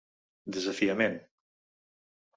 Desafiament. 0.55 1.19